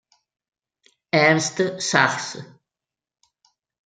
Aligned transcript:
Ernst 1.13 1.61
Sachs 1.77 2.41